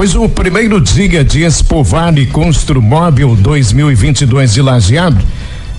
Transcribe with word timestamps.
Pois 0.00 0.14
o 0.14 0.26
primeiro 0.30 0.80
dia 0.80 1.22
de 1.22 1.42
Expo 1.42 1.84
Vale 1.84 2.24
Construmóvel 2.24 3.36
2022 3.36 4.54
de 4.54 4.62
Lajeado 4.62 5.22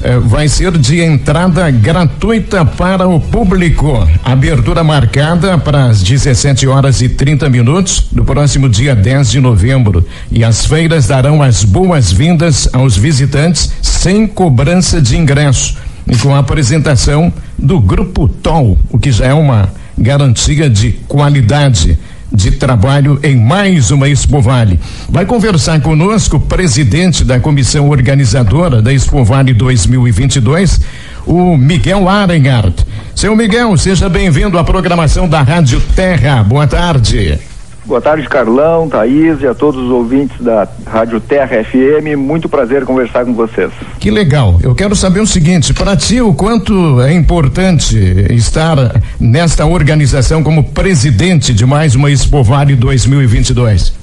eh, 0.04 0.20
vai 0.20 0.48
ser 0.48 0.78
de 0.78 1.02
entrada 1.02 1.72
gratuita 1.72 2.64
para 2.64 3.08
o 3.08 3.20
público. 3.20 4.08
Abertura 4.24 4.84
marcada 4.84 5.58
para 5.58 5.86
as 5.86 6.04
17 6.04 6.68
horas 6.68 7.02
e 7.02 7.10
30 7.10 7.50
minutos 7.50 8.10
do 8.12 8.24
próximo 8.24 8.70
dia 8.70 8.96
10 8.96 9.32
de 9.32 9.40
novembro. 9.40 10.06
E 10.32 10.44
as 10.44 10.68
feiras 10.68 11.08
darão 11.08 11.42
as 11.42 11.64
boas-vindas 11.64 12.70
aos 12.72 12.96
visitantes 12.96 13.72
sem 13.82 14.28
cobrança 14.28 15.02
de 15.02 15.18
ingresso. 15.18 15.76
E 16.06 16.16
com 16.16 16.36
a 16.36 16.38
apresentação 16.38 17.34
do 17.58 17.80
Grupo 17.80 18.28
TOL, 18.28 18.78
o 18.92 19.00
que 19.00 19.12
já 19.12 19.26
é 19.26 19.34
uma 19.34 19.68
garantia 19.98 20.70
de 20.70 20.92
qualidade 21.08 21.98
de 22.32 22.52
trabalho 22.52 23.20
em 23.24 23.36
mais 23.36 23.92
uma 23.92 24.08
Expo 24.08 24.42
Vale. 24.42 24.80
Vai 25.10 25.26
conversar 25.26 25.82
conosco 25.82 26.38
o 26.38 26.40
presidente 26.40 27.24
da 27.24 27.40
comissão 27.40 27.90
organizadora 27.90 28.82
da 28.82 28.94
Expo 28.94 29.24
Vale 29.24 29.54
2022, 29.54 30.80
o 31.26 31.58
Miguel 31.58 32.08
Arenhardt. 32.08 32.86
Seu 33.16 33.36
Miguel, 33.36 33.76
seja 33.78 34.08
bem-vindo 34.08 34.58
à 34.58 34.64
programação 34.64 35.28
da 35.28 35.42
Rádio 35.42 35.82
Terra. 35.96 36.44
Boa 36.44 36.66
tarde. 36.66 37.51
Boa 37.84 38.00
tarde, 38.00 38.30
Carlão, 38.30 38.88
Thaís 38.88 39.42
e 39.42 39.48
a 39.48 39.56
todos 39.56 39.82
os 39.82 39.90
ouvintes 39.90 40.40
da 40.40 40.68
Rádio 40.86 41.20
Terra 41.20 41.64
FM. 41.64 42.16
Muito 42.16 42.48
prazer 42.48 42.86
conversar 42.86 43.26
com 43.26 43.34
vocês. 43.34 43.72
Que 44.00 44.12
legal. 44.12 44.60
Eu 44.62 44.76
quero 44.76 44.96
saber 44.96 45.20
o 45.20 45.26
seguinte: 45.26 45.74
para 45.74 45.98
ti, 45.98 46.22
o 46.22 46.32
quanto 46.32 47.02
é 47.02 47.12
importante 47.12 47.98
estar 48.30 48.78
nesta 49.20 49.66
organização 49.66 50.44
como 50.44 50.64
presidente 50.64 51.56
de 51.56 51.66
mais 51.66 51.96
uma 51.96 52.12
Expo 52.12 52.44
Vale 52.44 52.76
2022? 52.76 53.94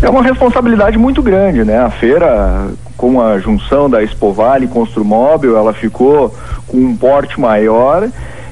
É 0.00 0.08
uma 0.08 0.22
responsabilidade 0.22 0.96
muito 0.96 1.20
grande, 1.20 1.64
né? 1.64 1.76
A 1.76 1.90
feira, 1.90 2.68
com 2.96 3.20
a 3.20 3.40
junção 3.40 3.90
da 3.90 4.00
Expo 4.00 4.32
Vale 4.32 4.66
e 4.66 4.68
Construmóvel, 4.68 5.56
ela 5.56 5.74
ficou 5.74 6.32
com 6.68 6.76
um 6.76 6.96
porte 6.96 7.40
maior 7.40 8.08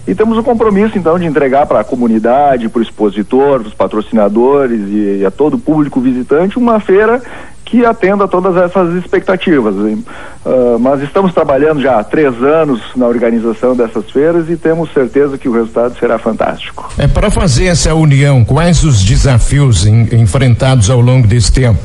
e 0.06 0.14
temos 0.14 0.38
o 0.38 0.42
compromisso, 0.42 0.96
então, 0.96 1.18
de 1.18 1.26
entregar 1.26 1.66
para 1.66 1.80
a 1.80 1.84
comunidade, 1.84 2.68
para 2.68 2.78
o 2.78 2.82
expositor, 2.82 3.60
para 3.60 3.68
os 3.68 3.74
patrocinadores 3.74 4.80
e, 4.88 5.18
e, 5.20 5.26
a 5.26 5.30
todo 5.30 5.54
o 5.54 5.58
público 5.58 6.00
visitante 6.00 6.58
uma 6.58 6.78
feira 6.78 7.20
que 7.64 7.84
atenda 7.84 8.28
todas 8.28 8.56
essas 8.56 8.94
expectativas. 8.94 9.74
Uh, 9.74 10.78
mas 10.78 11.02
estamos 11.02 11.34
trabalhando 11.34 11.82
já 11.82 11.98
há 11.98 12.04
três 12.04 12.40
anos 12.40 12.80
na 12.94 13.08
organização 13.08 13.74
dessas 13.74 14.08
feiras 14.08 14.48
e 14.48 14.56
temos 14.56 14.92
certeza 14.92 15.36
que 15.36 15.48
o 15.48 15.52
resultado 15.52 15.98
será 15.98 16.16
fantástico. 16.16 16.88
É 16.96 17.08
para 17.08 17.28
fazer 17.28 17.66
essa 17.66 17.92
união, 17.92 18.44
quais 18.44 18.84
os 18.84 19.02
desafios 19.02 19.84
em, 19.84 20.08
enfrentados 20.14 20.88
ao 20.88 21.00
longo 21.00 21.26
desse 21.26 21.52
tempo? 21.52 21.80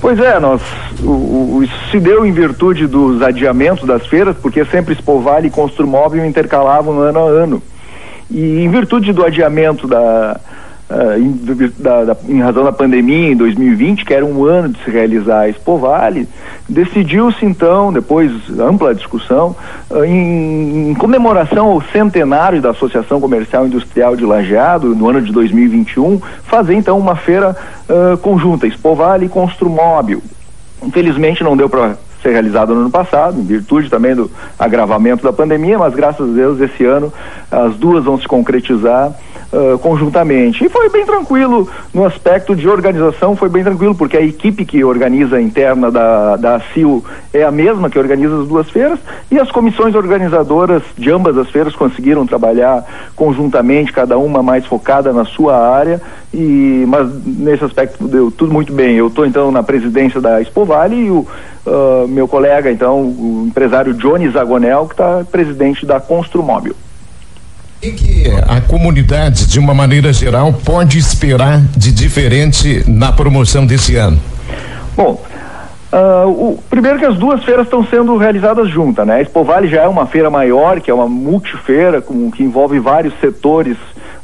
Pois 0.00 0.18
é, 0.18 0.38
nós, 0.40 0.60
o, 1.00 1.10
o, 1.10 1.60
isso 1.62 1.90
se 1.90 2.00
deu 2.00 2.26
em 2.26 2.32
virtude 2.32 2.86
dos 2.86 3.22
adiamentos 3.22 3.86
das 3.86 4.06
feiras, 4.06 4.36
porque 4.36 4.64
sempre 4.64 4.94
Expovale 4.94 5.46
e 5.46 5.50
Construmóvel 5.50 6.24
intercalavam 6.26 7.00
ano 7.00 7.18
a 7.20 7.30
ano. 7.30 7.62
E 8.30 8.64
em 8.64 8.68
virtude 8.68 9.12
do 9.12 9.24
adiamento 9.24 9.86
da, 9.86 10.40
uh, 10.90 11.18
em, 11.18 11.40
da, 11.78 12.04
da, 12.04 12.16
em, 12.28 12.40
razão 12.40 12.64
da 12.64 12.72
pandemia 12.72 13.32
em 13.32 13.36
2020, 13.36 14.04
que 14.04 14.14
era 14.14 14.24
um 14.24 14.44
ano 14.44 14.70
de 14.70 14.82
se 14.84 14.90
realizar 14.90 15.40
a 15.40 15.48
Expo 15.48 15.78
Vale, 15.78 16.28
decidiu-se 16.68 17.44
então, 17.44 17.92
depois 17.92 18.32
ampla 18.58 18.94
discussão, 18.94 19.56
uh, 19.90 20.04
em, 20.04 20.90
em, 20.90 20.94
comemoração 20.94 21.66
ao 21.66 21.82
centenário 21.82 22.60
da 22.60 22.70
Associação 22.70 23.20
Comercial 23.20 23.66
Industrial 23.66 24.16
de 24.16 24.24
Lajeado, 24.24 24.94
no 24.94 25.08
ano 25.08 25.22
de 25.22 25.32
2021, 25.32 26.20
fazer 26.44 26.74
então 26.74 26.98
uma 26.98 27.16
feira 27.16 27.56
uh, 27.88 28.16
conjunta, 28.18 28.66
Expo 28.66 28.94
Vale 28.94 29.26
e 29.26 29.28
Construmóvel. 29.28 30.22
Infelizmente 30.82 31.44
não 31.44 31.56
deu 31.56 31.68
para 31.68 31.96
ser 32.22 32.30
realizado 32.30 32.72
no 32.72 32.82
ano 32.82 32.90
passado, 32.90 33.38
em 33.38 33.44
virtude 33.44 33.90
também 33.90 34.14
do 34.14 34.30
agravamento 34.58 35.24
da 35.24 35.32
pandemia, 35.32 35.78
mas 35.78 35.92
graças 35.92 36.28
a 36.28 36.32
Deus 36.32 36.60
esse 36.60 36.84
ano 36.84 37.12
as 37.50 37.74
duas 37.74 38.04
vão 38.04 38.18
se 38.18 38.28
concretizar 38.28 39.12
conjuntamente. 39.82 40.64
E 40.64 40.68
foi 40.68 40.88
bem 40.88 41.04
tranquilo 41.04 41.68
no 41.92 42.04
aspecto 42.04 42.56
de 42.56 42.68
organização, 42.68 43.36
foi 43.36 43.48
bem 43.48 43.62
tranquilo, 43.62 43.94
porque 43.94 44.16
a 44.16 44.22
equipe 44.22 44.64
que 44.64 44.82
organiza 44.82 45.36
a 45.36 45.42
interna 45.42 45.90
da, 45.90 46.36
da 46.36 46.60
CIO 46.72 47.04
é 47.32 47.42
a 47.42 47.50
mesma 47.50 47.90
que 47.90 47.98
organiza 47.98 48.40
as 48.40 48.48
duas 48.48 48.70
feiras 48.70 48.98
e 49.30 49.38
as 49.38 49.50
comissões 49.50 49.94
organizadoras 49.94 50.82
de 50.96 51.10
ambas 51.10 51.36
as 51.36 51.50
feiras 51.50 51.74
conseguiram 51.74 52.26
trabalhar 52.26 52.84
conjuntamente, 53.14 53.92
cada 53.92 54.16
uma 54.16 54.42
mais 54.42 54.64
focada 54.64 55.12
na 55.12 55.24
sua 55.24 55.56
área, 55.56 56.00
e, 56.32 56.84
mas 56.88 57.10
nesse 57.24 57.64
aspecto 57.64 58.08
deu 58.08 58.30
tudo 58.30 58.52
muito 58.52 58.72
bem. 58.72 58.96
Eu 58.96 59.08
estou 59.08 59.26
então 59.26 59.50
na 59.50 59.62
presidência 59.62 60.20
da 60.20 60.40
Expo 60.40 60.64
Vale 60.64 60.96
e 60.96 61.10
o 61.10 61.26
uh, 61.66 62.08
meu 62.08 62.26
colega, 62.26 62.70
então, 62.70 63.02
o 63.02 63.44
empresário 63.48 63.94
Johnny 63.94 64.28
Zagonel, 64.30 64.86
que 64.86 64.94
está 64.94 65.24
presidente 65.30 65.84
da 65.84 66.00
Construmóvel. 66.00 66.74
O 67.82 67.92
que 67.94 68.22
a 68.46 68.60
comunidade, 68.60 69.44
de 69.44 69.58
uma 69.58 69.74
maneira 69.74 70.12
geral, 70.12 70.52
pode 70.52 70.98
esperar 70.98 71.60
de 71.76 71.90
diferente 71.90 72.88
na 72.88 73.10
promoção 73.10 73.66
desse 73.66 73.96
ano? 73.96 74.20
Bom, 74.96 75.20
uh, 75.92 76.28
o, 76.28 76.62
primeiro 76.70 77.00
que 77.00 77.04
as 77.04 77.18
duas 77.18 77.42
feiras 77.42 77.66
estão 77.66 77.84
sendo 77.84 78.16
realizadas 78.16 78.70
juntas, 78.70 79.04
né? 79.04 79.16
A 79.16 79.20
Expo 79.20 79.42
Vale 79.42 79.66
já 79.66 79.82
é 79.82 79.88
uma 79.88 80.06
feira 80.06 80.30
maior, 80.30 80.80
que 80.80 80.92
é 80.92 80.94
uma 80.94 81.08
multifeira, 81.08 82.00
com, 82.00 82.30
que 82.30 82.44
envolve 82.44 82.78
vários 82.78 83.18
setores 83.18 83.76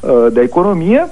uh, 0.05 0.31
da 0.31 0.45
economia, 0.45 1.09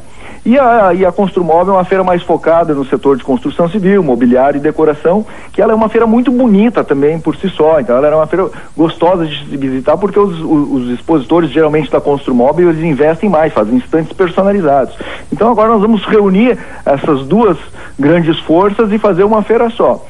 e 0.47 0.57
a, 0.57 0.95
e 0.95 1.05
a 1.05 1.11
Construmóvel 1.11 1.75
é 1.75 1.77
uma 1.79 1.85
feira 1.85 2.05
mais 2.05 2.23
focada 2.23 2.73
no 2.73 2.85
setor 2.85 3.17
de 3.17 3.25
construção 3.25 3.69
civil, 3.69 4.01
mobiliário 4.01 4.59
e 4.59 4.61
decoração, 4.61 5.27
que 5.53 5.61
ela 5.61 5.73
é 5.73 5.75
uma 5.75 5.89
feira 5.89 6.07
muito 6.07 6.31
bonita 6.31 6.85
também 6.85 7.19
por 7.19 7.37
si 7.37 7.49
só. 7.49 7.81
Então 7.81 7.97
ela 7.97 8.07
era 8.07 8.17
uma 8.17 8.29
feira 8.29 8.49
gostosa 8.77 9.27
de 9.27 9.57
visitar 9.57 9.97
porque 9.97 10.21
os, 10.21 10.39
os, 10.39 10.71
os 10.71 10.91
expositores 10.91 11.51
geralmente 11.51 11.91
da 11.91 12.01
Construmóvel 12.01 12.71
eles 12.71 12.85
investem 12.85 13.29
mais, 13.29 13.53
fazem 13.53 13.77
estantes 13.79 14.13
personalizados. 14.13 14.95
Então 15.33 15.51
agora 15.51 15.73
nós 15.73 15.83
vamos 15.83 16.05
reunir 16.05 16.57
essas 16.85 17.27
duas 17.27 17.59
grandes 17.99 18.39
forças 18.39 18.93
e 18.93 18.99
fazer 18.99 19.25
uma 19.25 19.43
feira 19.43 19.69
só. 19.69 20.01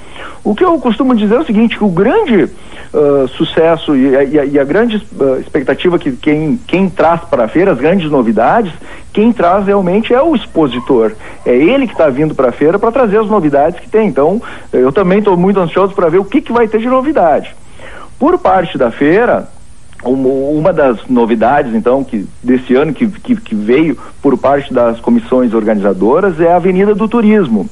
O 0.46 0.54
que 0.54 0.64
eu 0.64 0.78
costumo 0.78 1.12
dizer 1.12 1.34
é 1.34 1.38
o 1.40 1.44
seguinte, 1.44 1.76
que 1.76 1.82
o 1.82 1.88
grande 1.88 2.44
uh, 2.44 3.26
sucesso 3.36 3.96
e 3.96 4.14
a, 4.14 4.22
e, 4.22 4.50
e 4.52 4.58
a, 4.60 4.62
grande 4.62 4.96
uh, 4.96 5.40
expectativa 5.40 5.98
que 5.98 6.12
quem, 6.12 6.56
quem 6.68 6.88
traz 6.88 7.20
para 7.22 7.46
a 7.46 7.48
feira, 7.48 7.72
as 7.72 7.78
grandes 7.78 8.08
novidades, 8.08 8.72
quem 9.12 9.32
traz 9.32 9.66
realmente 9.66 10.14
é 10.14 10.22
o 10.22 10.36
expositor. 10.36 11.14
É 11.44 11.52
ele 11.52 11.88
que 11.88 11.94
está 11.94 12.08
vindo 12.08 12.32
para 12.32 12.50
a 12.50 12.52
feira 12.52 12.78
para 12.78 12.92
trazer 12.92 13.18
as 13.18 13.26
novidades 13.26 13.80
que 13.80 13.88
tem. 13.88 14.06
Então, 14.06 14.40
eu 14.72 14.92
também 14.92 15.18
estou 15.18 15.36
muito 15.36 15.58
ansioso 15.58 15.96
para 15.96 16.08
ver 16.08 16.18
o 16.18 16.24
que, 16.24 16.40
que 16.40 16.52
vai 16.52 16.68
ter 16.68 16.78
de 16.78 16.86
novidade. 16.86 17.52
Por 18.16 18.38
parte 18.38 18.78
da 18.78 18.92
feira, 18.92 19.48
uma 20.04 20.72
das 20.72 20.98
novidades, 21.08 21.74
então, 21.74 22.04
que 22.04 22.26
desse 22.42 22.74
ano 22.74 22.92
que, 22.92 23.06
que, 23.06 23.36
que, 23.36 23.54
veio 23.54 23.96
por 24.22 24.36
parte 24.36 24.72
das 24.72 25.00
comissões 25.00 25.54
organizadoras 25.54 26.40
é 26.40 26.52
a 26.52 26.56
Avenida 26.56 26.94
do 26.94 27.08
Turismo, 27.08 27.68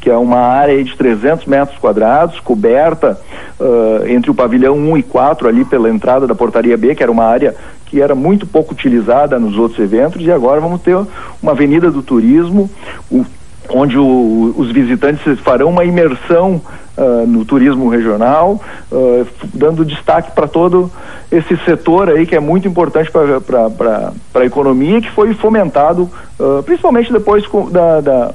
que 0.00 0.10
é 0.10 0.16
uma 0.16 0.38
área 0.38 0.82
de 0.82 0.96
300 0.96 1.46
metros 1.46 1.78
quadrados, 1.78 2.40
coberta 2.40 3.20
uh, 3.60 4.06
entre 4.08 4.30
o 4.30 4.34
pavilhão 4.34 4.76
1 4.76 4.98
e 4.98 5.02
4, 5.02 5.48
ali 5.48 5.64
pela 5.64 5.90
entrada 5.90 6.26
da 6.26 6.34
portaria 6.34 6.76
B, 6.76 6.94
que 6.94 7.02
era 7.02 7.12
uma 7.12 7.24
área 7.24 7.54
que 7.86 8.00
era 8.00 8.14
muito 8.14 8.46
pouco 8.46 8.72
utilizada 8.72 9.38
nos 9.38 9.56
outros 9.56 9.78
eventos, 9.78 10.20
e 10.22 10.32
agora 10.32 10.60
vamos 10.60 10.80
ter 10.82 10.96
uma 11.42 11.52
Avenida 11.52 11.90
do 11.90 12.02
Turismo, 12.02 12.68
o, 13.10 13.24
onde 13.70 13.96
o, 13.96 14.54
os 14.56 14.72
visitantes 14.72 15.38
farão 15.40 15.68
uma 15.68 15.84
imersão 15.84 16.60
uh, 16.96 17.26
no 17.26 17.44
turismo 17.44 17.88
regional, 17.88 18.60
uh, 18.90 19.26
dando 19.52 19.84
destaque 19.84 20.32
para 20.32 20.46
todo 20.46 20.90
esse 21.30 21.56
setor 21.64 22.08
aí 22.08 22.26
que 22.26 22.34
é 22.34 22.40
muito 22.40 22.66
importante 22.68 23.10
para 23.10 24.12
a 24.34 24.44
economia, 24.44 25.00
que 25.00 25.10
foi 25.10 25.34
fomentado 25.34 26.10
uh, 26.38 26.62
principalmente 26.62 27.12
depois 27.12 27.44
da, 27.70 28.00
da, 28.00 28.34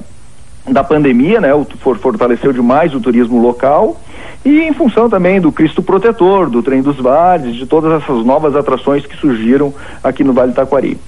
da 0.68 0.84
pandemia, 0.84 1.40
né? 1.40 1.54
O, 1.54 1.64
for, 1.64 1.98
fortaleceu 1.98 2.52
demais 2.52 2.94
o 2.94 3.00
turismo 3.00 3.40
local 3.40 3.96
e 4.44 4.60
em 4.62 4.72
função 4.72 5.08
também 5.08 5.40
do 5.40 5.52
Cristo 5.52 5.82
Protetor, 5.82 6.50
do 6.50 6.62
Trem 6.62 6.82
dos 6.82 6.96
Vales, 6.96 7.54
de 7.54 7.66
todas 7.66 8.02
essas 8.02 8.24
novas 8.24 8.56
atrações 8.56 9.06
que 9.06 9.16
surgiram 9.16 9.72
aqui 10.02 10.24
no 10.24 10.32
Vale 10.32 10.52
Taquari. 10.52 10.98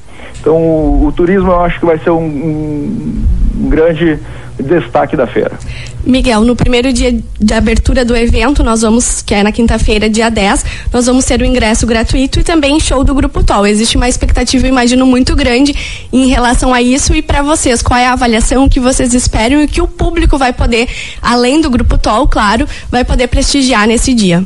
Então 0.40 0.56
o, 0.56 1.06
o 1.06 1.12
turismo 1.12 1.50
eu 1.50 1.60
acho 1.60 1.80
que 1.80 1.86
vai 1.86 1.98
ser 1.98 2.10
um, 2.10 2.24
um 2.24 3.68
grande 3.68 4.18
destaque 4.60 5.16
da 5.16 5.26
feira. 5.26 5.58
Miguel, 6.06 6.42
no 6.42 6.54
primeiro 6.54 6.92
dia 6.92 7.18
de 7.40 7.54
abertura 7.54 8.04
do 8.04 8.14
evento, 8.14 8.62
nós 8.62 8.82
vamos, 8.82 9.22
que 9.22 9.34
é 9.34 9.42
na 9.42 9.50
quinta-feira, 9.50 10.08
dia 10.08 10.30
10, 10.30 10.64
nós 10.92 11.06
vamos 11.06 11.24
ter 11.24 11.40
o 11.40 11.44
ingresso 11.44 11.86
gratuito 11.86 12.40
e 12.40 12.44
também 12.44 12.78
show 12.78 13.02
do 13.02 13.14
Grupo 13.14 13.42
TOL. 13.42 13.66
Existe 13.66 13.96
uma 13.96 14.08
expectativa, 14.08 14.66
imagino, 14.66 15.06
muito 15.06 15.34
grande 15.34 15.74
em 16.12 16.26
relação 16.28 16.74
a 16.74 16.82
isso 16.82 17.14
e 17.14 17.22
para 17.22 17.42
vocês, 17.42 17.82
qual 17.82 17.98
é 17.98 18.06
a 18.06 18.12
avaliação 18.12 18.68
que 18.68 18.78
vocês 18.78 19.14
esperam 19.14 19.62
e 19.62 19.66
que 19.66 19.80
o 19.80 19.88
público 19.88 20.36
vai 20.36 20.52
poder, 20.52 20.88
além 21.22 21.60
do 21.60 21.70
Grupo 21.70 21.96
TOL, 21.96 22.28
claro, 22.28 22.68
vai 22.90 23.04
poder 23.04 23.28
prestigiar 23.28 23.86
nesse 23.86 24.12
dia? 24.12 24.44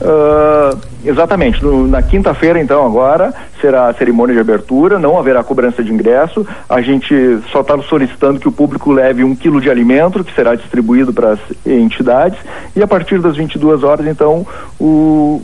Uh, 0.00 0.78
exatamente. 1.04 1.62
No, 1.62 1.86
na 1.86 2.02
quinta-feira, 2.02 2.60
então, 2.60 2.84
agora, 2.84 3.32
será 3.60 3.88
a 3.88 3.94
cerimônia 3.94 4.34
de 4.34 4.40
abertura, 4.40 4.98
não 4.98 5.18
haverá 5.18 5.42
cobrança 5.42 5.82
de 5.82 5.92
ingresso. 5.92 6.46
A 6.68 6.80
gente 6.80 7.14
só 7.50 7.60
está 7.60 7.76
solicitando 7.82 8.40
que 8.40 8.48
o 8.48 8.52
público 8.52 8.92
leve 8.92 9.24
um 9.24 9.34
quilo 9.34 9.60
de 9.60 9.70
alimento, 9.70 10.24
que 10.24 10.34
será 10.34 10.54
distribuído 10.54 11.12
para 11.12 11.32
as 11.32 11.40
entidades. 11.66 12.38
E 12.74 12.82
a 12.82 12.86
partir 12.86 13.20
das 13.20 13.36
22 13.36 13.82
horas, 13.82 14.06
então, 14.06 14.46
o 14.80 15.42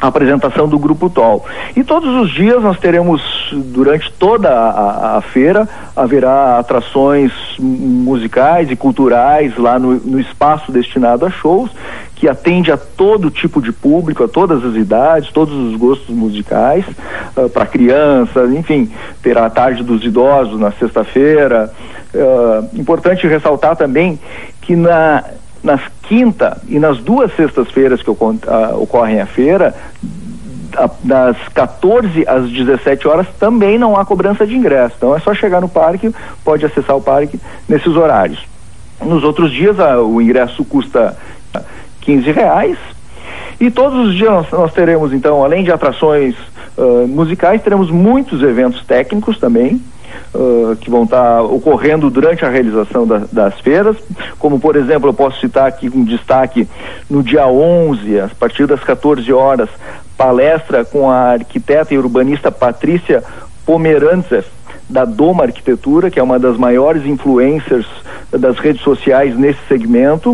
a 0.00 0.08
apresentação 0.08 0.68
do 0.68 0.78
Grupo 0.78 1.08
TOL. 1.08 1.44
E 1.74 1.82
todos 1.82 2.08
os 2.22 2.30
dias 2.32 2.62
nós 2.62 2.78
teremos, 2.78 3.22
durante 3.52 4.12
toda 4.12 4.50
a, 4.50 4.70
a, 4.70 5.18
a 5.18 5.20
feira, 5.22 5.68
haverá 5.94 6.58
atrações 6.58 7.32
musicais 7.58 8.70
e 8.70 8.76
culturais 8.76 9.56
lá 9.56 9.78
no, 9.78 9.94
no, 9.94 10.20
espaço 10.20 10.70
destinado 10.70 11.24
a 11.24 11.30
shows, 11.30 11.70
que 12.14 12.28
atende 12.28 12.70
a 12.70 12.76
todo 12.76 13.30
tipo 13.30 13.60
de 13.60 13.72
público, 13.72 14.24
a 14.24 14.28
todas 14.28 14.64
as 14.64 14.74
idades, 14.74 15.30
todos 15.32 15.54
os 15.54 15.76
gostos 15.76 16.14
musicais, 16.14 16.84
uh, 17.36 17.48
para 17.48 17.66
crianças, 17.66 18.50
enfim, 18.52 18.90
terá 19.22 19.46
a 19.46 19.50
tarde 19.50 19.82
dos 19.82 20.04
idosos 20.04 20.58
na 20.58 20.72
sexta-feira. 20.72 21.72
Uh, 22.14 22.78
importante 22.78 23.26
ressaltar 23.26 23.76
também 23.76 24.18
que 24.62 24.74
na 24.74 25.22
nas 25.62 25.80
quinta 26.02 26.60
e 26.68 26.78
nas 26.78 26.98
duas 26.98 27.34
sextas-feiras 27.34 28.02
que 28.02 28.10
uh, 28.10 28.14
ocorrem 28.80 29.20
a 29.20 29.26
feira, 29.26 29.74
das 31.02 31.36
14 31.54 32.24
às 32.28 32.50
17 32.50 33.08
horas 33.08 33.26
também 33.38 33.78
não 33.78 33.96
há 33.96 34.04
cobrança 34.04 34.46
de 34.46 34.54
ingresso. 34.54 34.94
Então 34.96 35.16
é 35.16 35.20
só 35.20 35.34
chegar 35.34 35.60
no 35.60 35.68
parque, 35.68 36.14
pode 36.44 36.66
acessar 36.66 36.96
o 36.96 37.00
parque 37.00 37.40
nesses 37.68 37.96
horários. 37.96 38.44
Nos 39.00 39.24
outros 39.24 39.50
dias 39.50 39.78
a, 39.80 40.00
o 40.00 40.20
ingresso 40.20 40.64
custa 40.64 41.16
15 42.02 42.30
reais. 42.30 42.78
E 43.58 43.70
todos 43.70 44.08
os 44.08 44.14
dias 44.14 44.30
nós, 44.30 44.50
nós 44.50 44.72
teremos, 44.72 45.12
então, 45.12 45.42
além 45.42 45.64
de 45.64 45.72
atrações 45.72 46.34
uh, 46.76 47.08
musicais, 47.08 47.62
teremos 47.62 47.90
muitos 47.90 48.42
eventos 48.42 48.84
técnicos 48.84 49.38
também 49.38 49.80
uh, 50.34 50.76
que 50.76 50.90
vão 50.90 51.04
estar 51.04 51.36
tá 51.36 51.42
ocorrendo 51.42 52.10
durante 52.10 52.44
a 52.44 52.48
realização 52.48 53.06
da, 53.06 53.22
das 53.30 53.58
feiras, 53.60 53.96
como 54.38 54.58
por 54.58 54.76
exemplo, 54.76 55.08
eu 55.08 55.14
posso 55.14 55.40
citar 55.40 55.66
aqui 55.66 55.88
um 55.88 56.04
destaque 56.04 56.68
no 57.08 57.22
dia 57.22 57.46
11, 57.46 58.20
a 58.20 58.28
partir 58.28 58.66
das 58.66 58.82
14 58.82 59.32
horas, 59.32 59.68
palestra 60.16 60.84
com 60.84 61.10
a 61.10 61.32
arquiteta 61.32 61.94
e 61.94 61.98
urbanista 61.98 62.50
Patrícia 62.50 63.22
Pomerantsev, 63.64 64.44
da 64.88 65.04
Doma 65.04 65.44
Arquitetura, 65.44 66.10
que 66.10 66.18
é 66.18 66.22
uma 66.22 66.38
das 66.38 66.56
maiores 66.56 67.04
influencers 67.04 67.86
das 68.30 68.56
redes 68.58 68.82
sociais 68.82 69.36
nesse 69.36 69.58
segmento. 69.68 70.30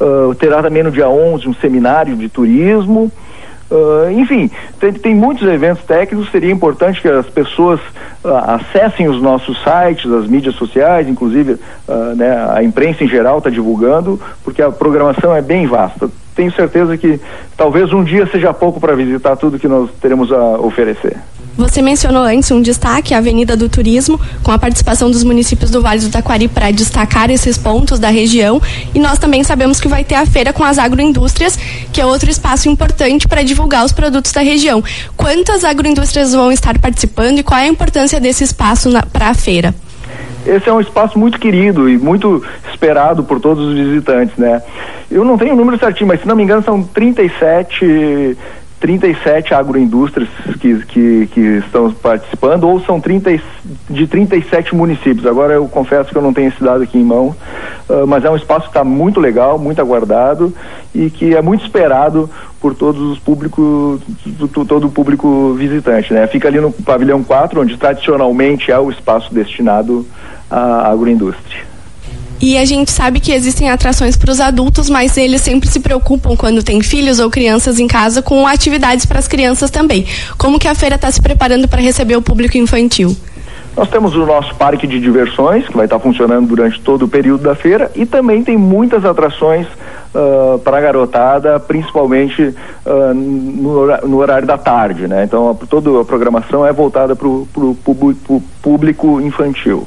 Uh, 0.00 0.34
terá 0.34 0.62
também 0.62 0.82
no 0.82 0.90
dia 0.90 1.08
11 1.08 1.48
um 1.48 1.54
seminário 1.54 2.14
de 2.16 2.28
turismo. 2.28 3.10
Uh, 3.68 4.10
enfim, 4.12 4.48
tem, 4.78 4.92
tem, 4.92 5.14
muitos 5.14 5.46
eventos 5.48 5.84
técnicos, 5.84 6.30
seria 6.30 6.52
importante 6.52 7.02
que 7.02 7.08
as 7.08 7.26
pessoas 7.26 7.80
uh, 8.24 8.28
acessem 8.46 9.08
os 9.08 9.20
nossos 9.20 9.60
sites, 9.62 10.10
as 10.12 10.26
mídias 10.28 10.54
sociais, 10.54 11.08
inclusive 11.08 11.58
uh, 11.88 12.14
né, 12.14 12.46
a 12.54 12.62
imprensa 12.62 13.02
em 13.02 13.08
geral 13.08 13.38
está 13.38 13.50
divulgando, 13.50 14.20
porque 14.44 14.62
a 14.62 14.70
programação 14.70 15.34
é 15.34 15.42
bem 15.42 15.66
vasta. 15.66 16.08
Tenho 16.36 16.52
certeza 16.52 16.96
que 16.98 17.18
talvez 17.56 17.92
um 17.92 18.04
dia 18.04 18.28
seja 18.30 18.52
pouco 18.52 18.78
para 18.78 18.94
visitar 18.94 19.34
tudo 19.36 19.58
que 19.58 19.66
nós 19.66 19.88
teremos 20.00 20.30
a 20.30 20.58
oferecer. 20.60 21.16
Você 21.56 21.80
mencionou 21.80 22.22
antes 22.22 22.50
um 22.50 22.60
destaque, 22.60 23.14
a 23.14 23.18
Avenida 23.18 23.56
do 23.56 23.66
Turismo, 23.66 24.20
com 24.42 24.52
a 24.52 24.58
participação 24.58 25.10
dos 25.10 25.24
municípios 25.24 25.70
do 25.70 25.80
Vale 25.80 26.02
do 26.02 26.10
Taquari 26.10 26.48
para 26.48 26.70
destacar 26.70 27.30
esses 27.30 27.56
pontos 27.56 27.98
da 27.98 28.10
região. 28.10 28.60
E 28.94 28.98
nós 28.98 29.18
também 29.18 29.42
sabemos 29.42 29.80
que 29.80 29.88
vai 29.88 30.04
ter 30.04 30.16
a 30.16 30.26
feira 30.26 30.52
com 30.52 30.62
as 30.62 30.78
agroindústrias, 30.78 31.58
que 31.90 31.98
é 31.98 32.04
outro 32.04 32.30
espaço 32.30 32.68
importante 32.68 33.26
para 33.26 33.42
divulgar 33.42 33.86
os 33.86 33.92
produtos 33.92 34.32
da 34.32 34.42
região. 34.42 34.84
Quantas 35.16 35.64
agroindústrias 35.64 36.34
vão 36.34 36.52
estar 36.52 36.78
participando 36.78 37.38
e 37.38 37.42
qual 37.42 37.58
é 37.58 37.64
a 37.64 37.68
importância 37.68 38.20
desse 38.20 38.44
espaço 38.44 38.90
para 39.10 39.30
a 39.30 39.34
feira? 39.34 39.74
Esse 40.46 40.68
é 40.68 40.72
um 40.72 40.80
espaço 40.80 41.18
muito 41.18 41.38
querido 41.38 41.88
e 41.88 41.98
muito 41.98 42.42
esperado 42.70 43.24
por 43.24 43.40
todos 43.40 43.66
os 43.66 43.74
visitantes, 43.74 44.36
né? 44.36 44.62
Eu 45.10 45.24
não 45.24 45.36
tenho 45.36 45.54
o 45.54 45.56
número 45.56 45.78
certinho, 45.78 46.08
mas 46.08 46.20
se 46.20 46.28
não 46.28 46.36
me 46.36 46.42
engano 46.42 46.62
são 46.62 46.82
37 46.82 48.36
37 48.78 49.54
agroindústrias 49.54 50.28
que, 50.60 50.78
que, 50.86 51.26
que 51.32 51.40
estão 51.40 51.90
participando, 51.92 52.64
ou 52.64 52.80
são 52.80 53.00
30, 53.00 53.40
de 53.88 54.06
37 54.06 54.74
municípios. 54.74 55.26
Agora 55.26 55.54
eu 55.54 55.66
confesso 55.66 56.10
que 56.10 56.16
eu 56.16 56.22
não 56.22 56.32
tenho 56.32 56.48
esse 56.48 56.62
dado 56.62 56.82
aqui 56.82 56.98
em 56.98 57.04
mão, 57.04 57.34
uh, 57.88 58.06
mas 58.06 58.24
é 58.24 58.30
um 58.30 58.36
espaço 58.36 58.64
que 58.64 58.70
está 58.70 58.84
muito 58.84 59.18
legal, 59.18 59.58
muito 59.58 59.80
aguardado 59.80 60.54
e 60.94 61.08
que 61.08 61.34
é 61.34 61.40
muito 61.40 61.64
esperado 61.64 62.28
por 62.60 62.74
todos 62.74 63.00
os 63.00 63.18
públicos, 63.18 64.00
todo 64.68 64.86
o 64.86 64.90
público 64.90 65.54
visitante. 65.54 66.12
Né? 66.12 66.26
Fica 66.26 66.48
ali 66.48 66.60
no 66.60 66.70
pavilhão 66.70 67.24
4, 67.24 67.60
onde 67.60 67.76
tradicionalmente 67.78 68.70
é 68.70 68.78
o 68.78 68.90
espaço 68.90 69.32
destinado 69.32 70.06
à 70.50 70.90
agroindústria. 70.90 71.64
E 72.40 72.58
a 72.58 72.64
gente 72.64 72.90
sabe 72.90 73.18
que 73.18 73.32
existem 73.32 73.70
atrações 73.70 74.16
para 74.16 74.30
os 74.30 74.40
adultos, 74.40 74.90
mas 74.90 75.16
eles 75.16 75.40
sempre 75.40 75.68
se 75.68 75.80
preocupam 75.80 76.36
quando 76.36 76.62
tem 76.62 76.82
filhos 76.82 77.18
ou 77.18 77.30
crianças 77.30 77.80
em 77.80 77.86
casa 77.86 78.20
com 78.20 78.46
atividades 78.46 79.06
para 79.06 79.18
as 79.18 79.26
crianças 79.26 79.70
também. 79.70 80.06
Como 80.36 80.58
que 80.58 80.68
a 80.68 80.74
feira 80.74 80.96
está 80.96 81.10
se 81.10 81.20
preparando 81.22 81.66
para 81.66 81.80
receber 81.80 82.16
o 82.16 82.22
público 82.22 82.58
infantil? 82.58 83.16
Nós 83.74 83.88
temos 83.90 84.14
o 84.14 84.24
nosso 84.24 84.54
parque 84.54 84.86
de 84.86 84.98
diversões, 84.98 85.66
que 85.66 85.76
vai 85.76 85.84
estar 85.84 85.98
tá 85.98 86.02
funcionando 86.02 86.46
durante 86.46 86.80
todo 86.80 87.04
o 87.04 87.08
período 87.08 87.42
da 87.42 87.54
feira, 87.54 87.90
e 87.94 88.06
também 88.06 88.42
tem 88.42 88.56
muitas 88.56 89.04
atrações 89.04 89.66
uh, 90.14 90.58
para 90.60 90.78
a 90.78 90.80
garotada, 90.80 91.60
principalmente 91.60 92.42
uh, 92.42 93.14
no, 93.14 93.86
no, 94.08 94.16
horário 94.16 94.46
da 94.46 94.56
tarde. 94.56 95.06
Né? 95.06 95.24
Então, 95.24 95.50
a, 95.50 95.66
toda 95.66 96.00
a 96.00 96.04
programação 96.04 96.66
é 96.66 96.72
voltada 96.72 97.14
para 97.14 97.28
o 97.28 97.46
público 98.62 99.20
infantil. 99.20 99.86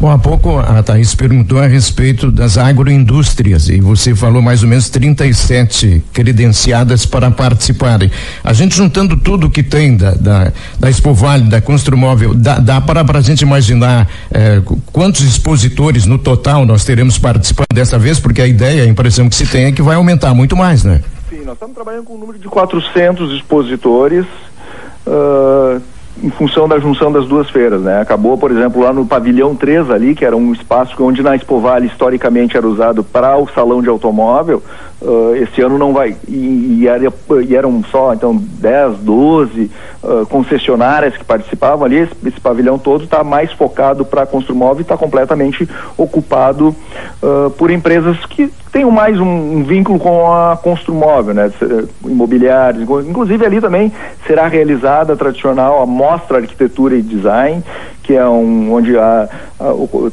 Bom, 0.00 0.10
há 0.10 0.18
pouco 0.18 0.58
a 0.58 0.82
Thaís 0.82 1.14
perguntou 1.14 1.60
a 1.60 1.66
respeito 1.66 2.30
das 2.30 2.58
agroindústrias 2.58 3.68
e 3.68 3.80
você 3.80 4.14
falou 4.14 4.42
mais 4.42 4.62
ou 4.62 4.68
menos 4.68 4.88
37 4.88 6.02
credenciadas 6.12 7.06
para 7.06 7.30
participarem. 7.30 8.10
A 8.42 8.52
gente 8.52 8.74
juntando 8.74 9.16
tudo 9.16 9.48
que 9.48 9.62
tem 9.62 9.96
da, 9.96 10.10
da, 10.12 10.52
da 10.78 10.90
Expo 10.90 11.14
Vale, 11.14 11.44
da 11.44 11.60
Construmóvel, 11.60 12.34
dá, 12.34 12.58
dá 12.58 12.80
para 12.80 13.02
a 13.16 13.20
gente 13.20 13.42
imaginar 13.42 14.08
eh, 14.32 14.60
quantos 14.92 15.22
expositores 15.22 16.04
no 16.04 16.18
total 16.18 16.66
nós 16.66 16.84
teremos 16.84 17.16
participando 17.16 17.68
dessa 17.72 17.98
vez, 17.98 18.18
porque 18.18 18.42
a 18.42 18.46
ideia, 18.46 18.82
a 18.82 18.86
impressão 18.86 19.28
que 19.28 19.36
se 19.36 19.46
tem 19.46 19.66
é 19.66 19.72
que 19.72 19.82
vai 19.82 19.94
aumentar 19.94 20.34
muito 20.34 20.56
mais, 20.56 20.82
né? 20.82 21.00
Sim, 21.30 21.42
nós 21.44 21.54
estamos 21.54 21.74
trabalhando 21.74 22.04
com 22.04 22.14
um 22.14 22.18
número 22.18 22.38
de 22.38 22.48
400 22.48 23.36
expositores. 23.36 24.26
Uh, 25.06 25.80
em 26.20 26.30
função 26.30 26.68
da 26.68 26.78
junção 26.78 27.10
das 27.10 27.26
duas 27.26 27.48
feiras, 27.48 27.80
né? 27.80 28.00
Acabou, 28.00 28.36
por 28.36 28.50
exemplo, 28.50 28.82
lá 28.82 28.92
no 28.92 29.06
pavilhão 29.06 29.54
3 29.54 29.90
ali, 29.90 30.14
que 30.14 30.24
era 30.24 30.36
um 30.36 30.52
espaço 30.52 30.94
onde 31.02 31.22
na 31.22 31.34
Expo 31.34 31.58
Vale 31.60 31.86
historicamente 31.86 32.56
era 32.56 32.66
usado 32.66 33.02
para 33.02 33.36
o 33.36 33.48
salão 33.48 33.80
de 33.80 33.88
automóvel, 33.88 34.62
uh, 35.00 35.34
esse 35.36 35.62
ano 35.62 35.78
não 35.78 35.92
vai, 35.92 36.16
e, 36.28 36.80
e, 36.80 36.88
era, 36.88 37.12
e 37.46 37.56
eram 37.56 37.82
só, 37.84 38.12
então, 38.12 38.36
10, 38.36 38.98
12 38.98 39.70
uh, 40.02 40.26
concessionárias 40.26 41.16
que 41.16 41.24
participavam 41.24 41.84
ali, 41.86 41.96
esse, 41.96 42.12
esse 42.26 42.40
pavilhão 42.40 42.78
todo 42.78 43.04
está 43.04 43.24
mais 43.24 43.50
focado 43.52 44.04
para 44.04 44.22
a 44.22 44.26
Construmóvel 44.26 44.80
e 44.80 44.82
está 44.82 44.96
completamente 44.96 45.68
ocupado 45.96 46.68
uh, 47.22 47.50
por 47.56 47.70
empresas 47.70 48.18
que 48.26 48.52
têm 48.72 48.86
mais 48.90 49.20
um, 49.20 49.58
um, 49.58 49.62
vínculo 49.62 49.98
com 49.98 50.32
a 50.32 50.56
Construmóvel, 50.56 51.34
né? 51.34 51.52
Imobiliários, 52.04 52.82
inclusive 53.06 53.44
ali 53.44 53.60
também 53.60 53.92
será 54.26 54.48
realizada 54.48 55.12
a 55.12 55.16
tradicional 55.16 55.82
a 55.82 55.86
mostra 55.86 56.38
arquitetura 56.38 56.96
e 56.96 57.02
design, 57.02 57.62
que 58.02 58.14
é 58.14 58.26
um 58.26 58.72
onde 58.72 58.96
há, 58.96 59.28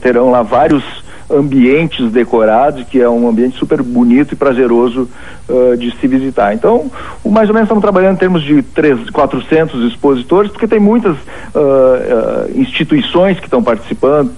terão 0.01 0.29
lá 0.29 0.43
vários 0.43 0.83
ambientes 1.31 2.11
decorados, 2.11 2.83
que 2.87 2.99
é 2.99 3.07
um 3.07 3.27
ambiente 3.27 3.57
super 3.57 3.83
bonito 3.83 4.33
e 4.33 4.35
prazeroso 4.35 5.07
uh, 5.47 5.77
de 5.77 5.95
se 5.97 6.07
visitar. 6.07 6.53
Então, 6.55 6.91
o, 7.23 7.29
mais 7.29 7.47
ou 7.49 7.53
menos 7.53 7.67
estamos 7.67 7.83
trabalhando 7.83 8.15
em 8.15 8.19
termos 8.19 8.41
de 8.41 8.63
3, 8.63 9.11
400 9.11 9.91
expositores, 9.91 10.51
porque 10.51 10.67
tem 10.67 10.79
muitas 10.79 11.15
uh, 11.15 11.19
uh, 11.55 12.59
instituições 12.59 13.39
que 13.39 13.45
estão 13.45 13.61
participando, 13.61 14.31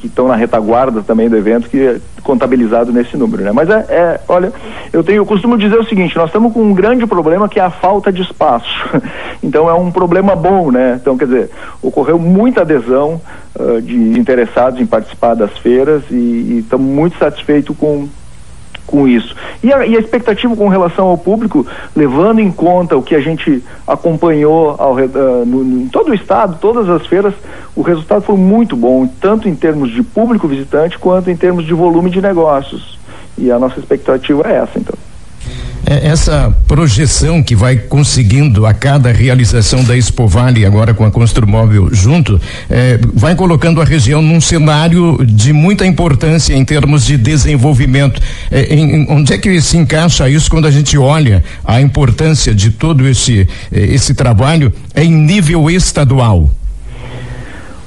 que 0.00 0.06
estão 0.06 0.28
na 0.28 0.36
retaguarda 0.36 1.02
também 1.02 1.28
do 1.28 1.36
evento, 1.36 1.68
que 1.68 2.00
contabilizado 2.26 2.92
nesse 2.92 3.16
número, 3.16 3.44
né? 3.44 3.52
Mas 3.52 3.70
é, 3.70 3.86
é, 3.88 4.20
olha, 4.28 4.52
eu 4.92 5.04
tenho, 5.04 5.18
eu 5.18 5.26
costumo 5.26 5.56
dizer 5.56 5.78
o 5.78 5.84
seguinte, 5.84 6.16
nós 6.16 6.26
estamos 6.26 6.52
com 6.52 6.60
um 6.60 6.74
grande 6.74 7.06
problema 7.06 7.48
que 7.48 7.60
é 7.60 7.62
a 7.62 7.70
falta 7.70 8.12
de 8.12 8.20
espaço. 8.20 8.66
então 9.42 9.70
é 9.70 9.74
um 9.74 9.92
problema 9.92 10.34
bom, 10.34 10.72
né? 10.72 10.98
Então, 11.00 11.16
quer 11.16 11.26
dizer, 11.26 11.50
ocorreu 11.80 12.18
muita 12.18 12.62
adesão 12.62 13.20
de 13.82 14.18
interessados 14.18 14.78
em 14.80 14.84
participar 14.84 15.34
das 15.34 15.56
feiras 15.58 16.02
e 16.10 16.58
estamos 16.58 16.86
muito 16.86 17.16
satisfeitos 17.16 17.74
com 17.76 18.06
com 18.86 19.06
isso. 19.06 19.34
E 19.62 19.72
a, 19.72 19.86
e 19.86 19.96
a, 19.96 19.98
expectativa 19.98 20.54
com 20.54 20.68
relação 20.68 21.08
ao 21.08 21.18
público, 21.18 21.66
levando 21.94 22.40
em 22.40 22.50
conta 22.50 22.96
o 22.96 23.02
que 23.02 23.14
a 23.14 23.20
gente 23.20 23.62
acompanhou 23.86 24.76
ao, 24.78 24.94
uh, 24.94 25.44
no, 25.46 25.64
no, 25.64 25.82
em 25.82 25.88
todo 25.88 26.10
o 26.10 26.14
estado, 26.14 26.58
todas 26.60 26.88
as 26.88 27.06
feiras, 27.06 27.34
o 27.74 27.82
resultado 27.82 28.22
foi 28.22 28.36
muito 28.36 28.76
bom, 28.76 29.06
tanto 29.20 29.48
em 29.48 29.54
termos 29.54 29.90
de 29.90 30.02
público 30.02 30.48
visitante 30.48 30.98
quanto 30.98 31.30
em 31.30 31.36
termos 31.36 31.64
de 31.64 31.74
volume 31.74 32.10
de 32.10 32.20
negócios. 32.20 32.96
E 33.36 33.50
a 33.50 33.58
nossa 33.58 33.78
expectativa 33.78 34.42
é 34.46 34.56
essa, 34.56 34.78
então. 34.78 34.95
É, 35.88 36.08
essa 36.08 36.52
projeção 36.66 37.40
que 37.40 37.54
vai 37.54 37.76
conseguindo 37.76 38.66
a 38.66 38.74
cada 38.74 39.12
realização 39.12 39.84
da 39.84 39.96
Expo 39.96 40.26
Vale, 40.26 40.66
agora 40.66 40.92
com 40.92 41.04
a 41.04 41.12
Construmóvel 41.12 41.88
junto, 41.92 42.40
é, 42.68 42.98
vai 43.14 43.36
colocando 43.36 43.80
a 43.80 43.84
região 43.84 44.20
num 44.20 44.40
cenário 44.40 45.24
de 45.24 45.52
muita 45.52 45.86
importância 45.86 46.54
em 46.54 46.64
termos 46.64 47.06
de 47.06 47.16
desenvolvimento. 47.16 48.20
É, 48.50 48.74
em, 48.74 49.06
onde 49.08 49.32
é 49.32 49.38
que 49.38 49.60
se 49.60 49.76
encaixa 49.76 50.28
isso 50.28 50.50
quando 50.50 50.66
a 50.66 50.72
gente 50.72 50.98
olha 50.98 51.44
a 51.64 51.80
importância 51.80 52.52
de 52.52 52.72
todo 52.72 53.06
esse, 53.06 53.48
esse 53.70 54.12
trabalho 54.12 54.72
em 54.96 55.12
nível 55.12 55.70
estadual? 55.70 56.50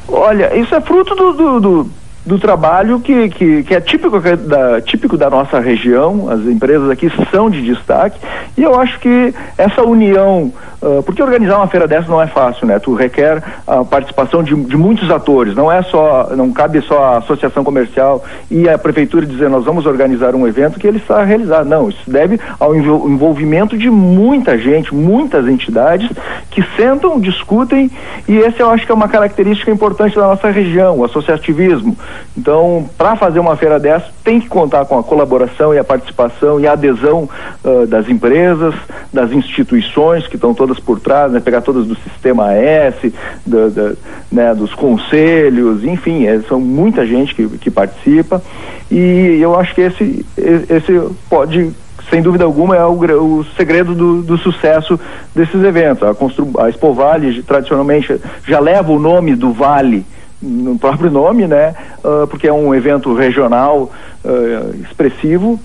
Olha, 0.07 0.57
isso 0.57 0.73
é 0.73 0.79
fruto 0.79 1.13
do, 1.13 1.33
do, 1.33 1.59
do 1.59 1.91
do 2.25 2.37
trabalho 2.37 2.99
que, 2.99 3.29
que, 3.29 3.63
que 3.63 3.73
é 3.73 3.81
típico 3.81 4.19
da, 4.19 4.81
típico 4.81 5.17
da 5.17 5.29
nossa 5.29 5.59
região, 5.59 6.29
as 6.29 6.41
empresas 6.41 6.89
aqui 6.89 7.11
são 7.31 7.49
de 7.49 7.61
destaque, 7.61 8.19
e 8.57 8.63
eu 8.63 8.79
acho 8.79 8.99
que 8.99 9.33
essa 9.57 9.83
união, 9.83 10.51
uh, 10.81 11.01
porque 11.03 11.23
organizar 11.23 11.57
uma 11.57 11.67
feira 11.67 11.87
dessa 11.87 12.09
não 12.09 12.21
é 12.21 12.27
fácil, 12.27 12.67
né? 12.67 12.77
Tu 12.77 12.93
requer 12.93 13.41
a 13.65 13.83
participação 13.83 14.43
de, 14.43 14.53
de 14.53 14.77
muitos 14.77 15.09
atores, 15.09 15.55
não 15.55 15.71
é 15.71 15.81
só, 15.81 16.29
não 16.35 16.51
cabe 16.51 16.81
só 16.81 17.03
a 17.03 17.17
associação 17.17 17.63
comercial 17.63 18.23
e 18.51 18.67
a 18.67 18.77
prefeitura 18.77 19.25
dizer 19.25 19.49
nós 19.49 19.63
vamos 19.63 19.85
organizar 19.85 20.35
um 20.35 20.47
evento 20.47 20.79
que 20.79 20.87
ele 20.87 20.97
está 20.97 21.21
a 21.21 21.23
realizar, 21.23 21.63
não, 21.63 21.89
isso 21.89 22.09
deve 22.09 22.39
ao 22.59 22.75
envolvimento 22.75 23.77
de 23.77 23.89
muita 23.89 24.57
gente, 24.57 24.93
muitas 24.93 25.47
entidades 25.47 26.09
que 26.51 26.63
sentam, 26.75 27.19
discutem, 27.19 27.89
e 28.27 28.37
esse 28.37 28.59
eu 28.59 28.69
acho 28.69 28.85
que 28.85 28.91
é 28.91 28.95
uma 28.95 29.07
característica 29.07 29.71
importante 29.71 30.15
da 30.15 30.23
nossa 30.23 30.49
região, 30.49 30.99
o 30.99 31.05
associativismo. 31.05 31.97
Então, 32.37 32.89
para 32.97 33.15
fazer 33.15 33.39
uma 33.39 33.55
feira 33.57 33.79
dessa, 33.79 34.07
tem 34.23 34.39
que 34.39 34.47
contar 34.47 34.85
com 34.85 34.97
a 34.97 35.03
colaboração 35.03 35.73
e 35.73 35.77
a 35.77 35.83
participação 35.83 36.59
e 36.59 36.67
a 36.67 36.73
adesão 36.73 37.27
uh, 37.63 37.85
das 37.85 38.07
empresas, 38.07 38.73
das 39.11 39.31
instituições 39.31 40.27
que 40.27 40.35
estão 40.35 40.53
todas 40.53 40.79
por 40.79 40.99
trás, 40.99 41.31
né, 41.31 41.39
pegar 41.39 41.61
todas 41.61 41.85
do 41.85 41.95
sistema 41.95 42.51
AS, 42.51 43.11
da, 43.45 43.67
da, 43.67 43.91
né, 44.31 44.55
dos 44.55 44.73
conselhos, 44.73 45.83
enfim, 45.83 46.25
é, 46.25 46.39
são 46.47 46.59
muita 46.59 47.05
gente 47.05 47.35
que, 47.35 47.47
que 47.57 47.69
participa. 47.69 48.41
E 48.89 49.37
eu 49.41 49.59
acho 49.59 49.75
que 49.75 49.81
esse, 49.81 50.25
esse 50.37 51.01
pode 51.29 51.73
sem 52.09 52.21
dúvida 52.23 52.43
alguma, 52.43 52.75
é 52.75 52.83
o, 52.83 52.93
o 52.93 53.45
segredo 53.55 53.93
do, 53.93 54.23
do, 54.23 54.37
sucesso 54.37 54.99
desses 55.35 55.63
eventos. 55.63 56.01
A, 56.01 56.63
a 56.63 56.69
Expo 56.69 56.93
Vale, 56.93 57.43
tradicionalmente, 57.43 58.19
já 58.47 58.59
leva 58.59 58.91
o 58.91 58.97
nome 58.97 59.35
do 59.35 59.53
Vale 59.53 60.03
no 60.41 60.77
próprio 60.77 61.11
nome, 61.11 61.47
né? 61.47 61.75
Uh, 62.03 62.27
porque 62.27 62.47
é 62.47 62.53
um 62.53 62.73
evento 62.73 63.13
regional 63.13 63.91
uh, 64.23 64.75
expressivo 64.81 65.59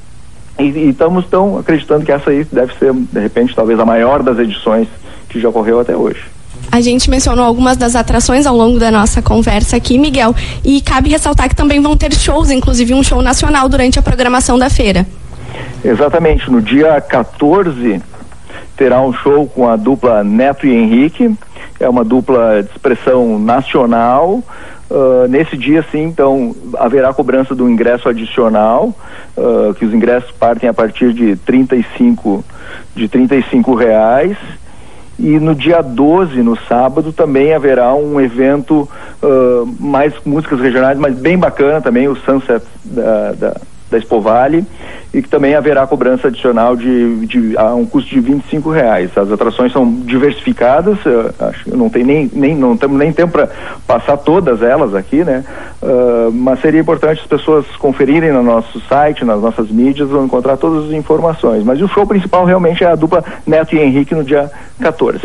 e, 0.59 0.65
e 0.65 0.89
estamos 0.91 1.27
tão 1.27 1.59
acreditando 1.59 2.05
que 2.05 2.13
essa 2.13 2.31
aí 2.31 2.45
deve 2.45 2.75
ser, 2.75 2.93
de 2.93 3.21
repente, 3.21 3.55
talvez 3.55 3.79
a 3.79 3.85
maior 3.85 4.23
das 4.23 4.39
edições 4.39 4.89
que 5.29 5.41
já 5.41 5.49
ocorreu 5.49 5.81
até 5.81 5.97
hoje. 5.97 6.23
A 6.71 6.81
gente 6.81 7.11
mencionou 7.11 7.45
algumas 7.45 7.77
das 7.77 7.95
atrações 7.95 8.47
ao 8.47 8.57
longo 8.57 8.79
da 8.79 8.91
nossa 8.91 9.21
conversa 9.21 9.77
aqui, 9.77 9.99
Miguel, 9.99 10.35
e 10.65 10.81
cabe 10.81 11.11
ressaltar 11.11 11.49
que 11.49 11.55
também 11.55 11.81
vão 11.81 11.97
ter 11.97 12.13
shows, 12.15 12.51
inclusive 12.51 12.95
um 12.95 13.03
show 13.03 13.23
nacional 13.23 13.69
durante 13.69 13.99
a 13.99 14.03
programação 14.03 14.59
da 14.59 14.71
feira. 14.71 15.07
Exatamente, 15.85 16.51
no 16.51 16.61
dia 16.63 17.01
14 17.01 18.01
terá 18.77 19.01
um 19.01 19.13
show 19.13 19.47
com 19.47 19.69
a 19.69 19.77
dupla 19.77 20.25
Neto 20.25 20.67
e 20.67 20.75
Henrique, 20.75 21.33
é 21.81 21.89
uma 21.89 22.05
dupla 22.05 22.63
de 22.63 22.71
expressão 22.71 23.39
nacional. 23.39 24.43
Uh, 24.91 25.27
nesse 25.29 25.57
dia, 25.57 25.85
sim, 25.91 26.03
então, 26.03 26.55
haverá 26.79 27.13
cobrança 27.13 27.55
do 27.55 27.69
ingresso 27.69 28.09
adicional, 28.09 28.95
uh, 29.37 29.75
que 29.75 29.85
os 29.85 29.93
ingressos 29.93 30.31
partem 30.33 30.69
a 30.69 30.75
partir 30.75 31.13
de 31.13 31.37
35, 31.37 32.45
de 32.95 33.09
35 33.09 33.75
reais. 33.75 34.37
E 35.19 35.39
no 35.39 35.55
dia 35.55 35.81
12, 35.81 36.43
no 36.43 36.57
sábado, 36.57 37.13
também 37.13 37.55
haverá 37.55 37.95
um 37.95 38.21
evento 38.21 38.89
uh, 39.23 39.75
mais 39.81 40.13
músicas 40.25 40.61
regionais, 40.61 40.99
mas 40.99 41.15
bem 41.15 41.39
bacana 41.39 41.81
também, 41.81 42.09
o 42.09 42.17
Sunset 42.17 42.65
da, 42.85 43.33
da 43.33 43.61
da 43.91 43.99
Expo 43.99 44.21
Vale 44.21 44.65
e 45.13 45.23
que 45.23 45.29
também 45.29 45.55
haverá 45.55 45.87
cobrança 45.87 46.29
adicional 46.29 46.75
de, 46.75 47.27
de 47.27 47.57
a 47.57 47.75
um 47.75 47.87
custo 47.87 48.11
de 48.11 48.21
25 48.21 48.71
reais. 48.71 49.17
As 49.17 49.31
atrações 49.31 49.73
são 49.73 49.89
diversificadas, 49.89 50.99
acho 51.39 51.65
que 51.65 51.77
não 51.77 51.89
tem 51.89 52.03
nem, 52.03 52.31
nem 52.33 52.55
não 52.57 52.77
temos 52.77 52.99
nem 52.99 53.13
tempo 53.13 53.33
para 53.33 53.49
passar 53.87 54.17
todas 54.17 54.63
elas 54.63 54.95
aqui, 54.95 55.23
né? 55.23 55.45
Uh, 55.81 56.33
mas 56.33 56.61
seria 56.61 56.81
importante 56.81 57.21
as 57.21 57.27
pessoas 57.27 57.65
conferirem 57.79 58.33
no 58.33 58.43
nosso 58.43 58.81
site, 58.89 59.25
nas 59.25 59.41
nossas 59.41 59.71
mídias, 59.71 60.09
vão 60.09 60.25
encontrar 60.25 60.57
todas 60.57 60.87
as 60.87 60.93
informações. 60.93 61.63
Mas 61.63 61.81
o 61.81 61.87
show 61.87 62.07
principal 62.07 62.45
realmente 62.45 62.83
é 62.83 62.89
a 62.89 62.97
dupla 62.97 63.23
Neto 63.47 63.77
e 63.77 63.79
Henrique 63.79 64.15
no 64.15 64.25
dia 64.25 64.51
14. 64.81 65.21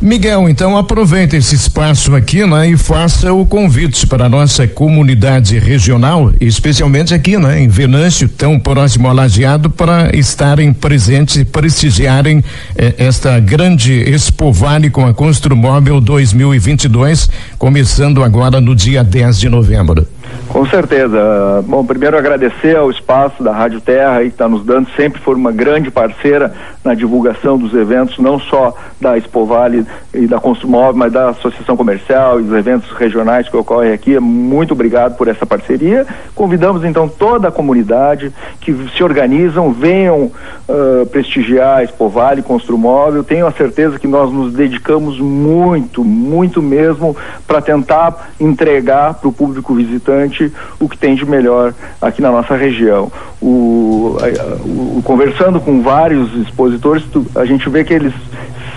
Miguel, 0.00 0.48
então 0.48 0.76
aproveita 0.76 1.36
esse 1.36 1.56
espaço 1.56 2.14
aqui, 2.14 2.46
né, 2.46 2.70
e 2.70 2.76
faça 2.76 3.32
o 3.32 3.44
convite 3.44 4.06
para 4.06 4.26
a 4.26 4.28
nossa 4.28 4.64
comunidade 4.68 5.58
regional, 5.58 6.32
especialmente 6.40 7.12
aqui, 7.12 7.36
né, 7.36 7.60
em 7.60 7.66
Venâncio, 7.66 8.28
tão 8.28 8.60
próximo 8.60 9.08
ao 9.08 9.14
Lajeado, 9.14 9.68
para 9.68 10.16
estarem 10.16 10.72
presentes 10.72 11.34
e 11.34 11.44
prestigiarem 11.44 12.44
eh, 12.76 12.94
esta 12.96 13.40
grande 13.40 13.92
Expo 13.92 14.52
Vale 14.52 14.88
com 14.88 15.04
a 15.04 15.12
Construmóvel 15.12 16.00
2022, 16.00 17.28
começando 17.58 18.22
agora 18.22 18.60
no 18.60 18.76
dia 18.76 19.02
10 19.02 19.36
de 19.40 19.48
novembro. 19.48 20.06
Com 20.48 20.64
certeza. 20.64 21.62
Bom, 21.66 21.84
primeiro 21.84 22.16
agradecer 22.16 22.74
ao 22.74 22.90
espaço 22.90 23.42
da 23.42 23.52
Rádio 23.52 23.82
Terra 23.82 24.20
que 24.20 24.28
está 24.28 24.48
nos 24.48 24.64
dando, 24.64 24.88
sempre 24.96 25.20
foi 25.20 25.34
uma 25.34 25.52
grande 25.52 25.90
parceira 25.90 26.52
na 26.82 26.94
divulgação 26.94 27.58
dos 27.58 27.74
eventos, 27.74 28.18
não 28.18 28.40
só 28.40 28.74
da 28.98 29.18
Expo 29.18 29.44
Vale 29.44 29.86
e 30.14 30.26
da 30.26 30.40
Consumóvel, 30.40 30.94
mas 30.94 31.12
da 31.12 31.28
Associação 31.28 31.76
Comercial 31.76 32.40
e 32.40 32.44
dos 32.44 32.54
eventos 32.54 32.90
regionais 32.92 33.46
que 33.46 33.56
ocorrem 33.56 33.92
aqui. 33.92 34.18
Muito 34.18 34.72
obrigado 34.72 35.16
por 35.16 35.28
essa 35.28 35.44
parceria. 35.44 36.06
Convidamos 36.34 36.82
então 36.82 37.06
toda 37.06 37.48
a 37.48 37.52
comunidade 37.52 38.32
que 38.60 38.74
se 38.96 39.04
organizam, 39.04 39.70
venham 39.70 40.32
uh, 40.68 41.06
prestigiar 41.10 41.78
a 41.78 41.84
Expo 41.84 42.08
Vale, 42.08 42.40
Construmóvel. 42.40 43.22
Tenho 43.22 43.46
a 43.46 43.52
certeza 43.52 43.98
que 43.98 44.08
nós 44.08 44.32
nos 44.32 44.54
dedicamos 44.54 45.20
muito, 45.20 46.02
muito 46.02 46.62
mesmo 46.62 47.14
para 47.46 47.60
tentar 47.60 48.30
entregar 48.40 49.14
para 49.14 49.28
o 49.28 49.32
público 49.32 49.74
visitante 49.74 50.37
o 50.78 50.88
que 50.88 50.96
tem 50.96 51.14
de 51.14 51.24
melhor 51.24 51.74
aqui 52.00 52.22
na 52.22 52.30
nossa 52.30 52.56
região. 52.56 53.10
O, 53.40 54.16
o, 54.64 55.02
conversando 55.04 55.60
com 55.60 55.82
vários 55.82 56.34
expositores, 56.34 57.04
tu, 57.04 57.26
a 57.34 57.44
gente 57.44 57.68
vê 57.68 57.84
que 57.84 57.94
eles 57.94 58.12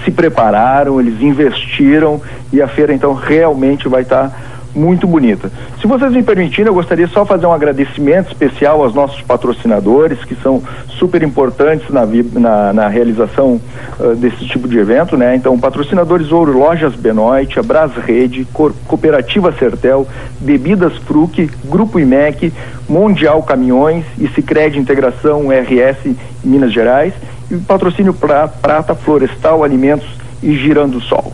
se 0.03 0.11
prepararam, 0.11 0.99
eles 0.99 1.21
investiram 1.21 2.21
e 2.51 2.61
a 2.61 2.67
feira 2.67 2.93
então 2.93 3.13
realmente 3.13 3.87
vai 3.87 4.01
estar 4.01 4.29
tá 4.29 4.35
muito 4.75 5.05
bonita. 5.05 5.51
Se 5.79 5.87
vocês 5.87 6.11
me 6.11 6.23
permitirem, 6.23 6.67
eu 6.67 6.73
gostaria 6.73 7.07
só 7.07 7.25
fazer 7.25 7.45
um 7.45 7.53
agradecimento 7.53 8.31
especial 8.31 8.81
aos 8.83 8.93
nossos 8.93 9.21
patrocinadores, 9.21 10.23
que 10.23 10.35
são 10.35 10.61
super 10.89 11.23
importantes 11.23 11.89
na, 11.89 12.05
na, 12.05 12.73
na 12.73 12.87
realização 12.87 13.59
uh, 13.99 14.15
desse 14.15 14.45
tipo 14.45 14.67
de 14.67 14.77
evento, 14.77 15.17
né? 15.17 15.35
Então, 15.35 15.59
patrocinadores 15.59 16.31
Ouro 16.31 16.57
Lojas 16.57 16.95
Benoit, 16.95 17.59
a 17.59 17.63
Bras 17.63 17.91
Rede, 17.95 18.45
Co 18.53 18.71
Cooperativa 18.87 19.51
Sertel, 19.51 20.07
Bebidas 20.39 20.95
Fruc, 20.97 21.49
Grupo 21.65 21.99
IMEC, 21.99 22.53
Mundial 22.87 23.43
Caminhões 23.43 24.05
e 24.17 24.27
Sicredi 24.29 24.79
Integração 24.79 25.47
RS 25.49 26.15
Minas 26.43 26.71
Gerais 26.71 27.13
e 27.49 27.57
patrocínio 27.57 28.13
pra, 28.13 28.47
Prata 28.47 28.95
Florestal 28.95 29.63
Alimentos 29.63 30.07
e 30.41 30.55
Girando 30.55 31.01
Sol. 31.01 31.33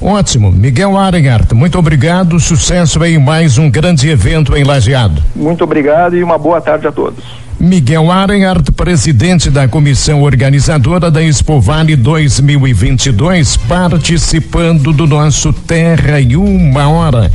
Ótimo. 0.00 0.50
Miguel 0.50 0.96
Arenhardt, 0.96 1.54
muito 1.54 1.78
obrigado. 1.78 2.40
Sucesso 2.40 3.04
em 3.04 3.18
mais 3.18 3.58
um 3.58 3.70
grande 3.70 4.08
evento 4.08 4.56
em 4.56 4.64
Lajeado. 4.64 5.22
Muito 5.36 5.62
obrigado 5.62 6.16
e 6.16 6.22
uma 6.22 6.38
boa 6.38 6.60
tarde 6.60 6.86
a 6.86 6.92
todos. 6.92 7.22
Miguel 7.60 8.10
Arenhardt, 8.10 8.72
presidente 8.72 9.50
da 9.50 9.68
comissão 9.68 10.22
organizadora 10.22 11.10
da 11.10 11.22
Expo 11.22 11.60
Vale 11.60 11.94
2022, 11.94 13.58
participando 13.58 14.94
do 14.94 15.06
nosso 15.06 15.52
Terra 15.52 16.18
em 16.18 16.36
uma 16.36 16.88
hora. 16.88 17.30